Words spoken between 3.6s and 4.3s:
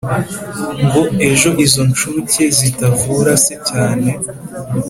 cyane